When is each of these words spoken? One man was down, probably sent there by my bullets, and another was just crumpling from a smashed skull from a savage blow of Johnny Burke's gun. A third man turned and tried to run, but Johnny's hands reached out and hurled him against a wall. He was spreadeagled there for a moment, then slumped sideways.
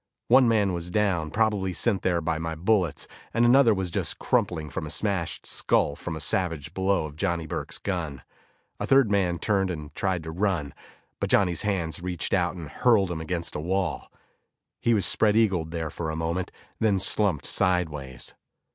One 0.29 0.47
man 0.47 0.73
was 0.73 0.89
down, 0.89 1.29
probably 1.29 1.73
sent 1.73 2.01
there 2.01 2.21
by 2.21 2.39
my 2.39 2.55
bullets, 2.55 3.07
and 3.35 3.45
another 3.45 3.71
was 3.71 3.91
just 3.91 4.17
crumpling 4.17 4.71
from 4.71 4.87
a 4.87 4.89
smashed 4.89 5.45
skull 5.45 5.95
from 5.95 6.15
a 6.15 6.19
savage 6.19 6.73
blow 6.73 7.05
of 7.05 7.15
Johnny 7.15 7.45
Burke's 7.45 7.77
gun. 7.77 8.23
A 8.79 8.87
third 8.87 9.11
man 9.11 9.37
turned 9.37 9.69
and 9.69 9.93
tried 9.93 10.23
to 10.23 10.31
run, 10.31 10.73
but 11.19 11.29
Johnny's 11.29 11.61
hands 11.61 12.01
reached 12.01 12.33
out 12.33 12.55
and 12.55 12.67
hurled 12.67 13.11
him 13.11 13.21
against 13.21 13.53
a 13.53 13.59
wall. 13.59 14.11
He 14.79 14.95
was 14.95 15.05
spreadeagled 15.05 15.69
there 15.69 15.91
for 15.91 16.09
a 16.09 16.15
moment, 16.15 16.51
then 16.79 16.97
slumped 16.97 17.45
sideways. 17.45 18.33